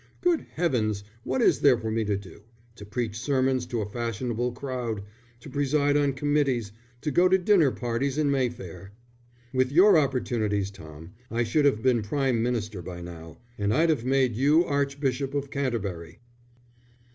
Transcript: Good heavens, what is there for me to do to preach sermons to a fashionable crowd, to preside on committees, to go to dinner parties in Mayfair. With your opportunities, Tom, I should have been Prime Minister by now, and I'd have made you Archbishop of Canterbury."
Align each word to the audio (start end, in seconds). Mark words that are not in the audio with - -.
Good 0.21 0.47
heavens, 0.53 1.03
what 1.23 1.43
is 1.43 1.59
there 1.59 1.77
for 1.77 1.91
me 1.91 2.03
to 2.05 2.17
do 2.17 2.41
to 2.75 2.87
preach 2.87 3.19
sermons 3.19 3.67
to 3.67 3.81
a 3.81 3.85
fashionable 3.87 4.51
crowd, 4.53 5.03
to 5.41 5.47
preside 5.47 5.95
on 5.95 6.13
committees, 6.13 6.71
to 7.01 7.11
go 7.11 7.29
to 7.29 7.37
dinner 7.37 7.69
parties 7.69 8.17
in 8.17 8.31
Mayfair. 8.31 8.93
With 9.53 9.71
your 9.71 9.99
opportunities, 9.99 10.71
Tom, 10.71 11.11
I 11.29 11.43
should 11.43 11.65
have 11.65 11.83
been 11.83 12.01
Prime 12.01 12.41
Minister 12.41 12.81
by 12.81 13.01
now, 13.03 13.37
and 13.59 13.71
I'd 13.71 13.89
have 13.91 14.03
made 14.03 14.35
you 14.35 14.65
Archbishop 14.65 15.35
of 15.35 15.51
Canterbury." 15.51 16.17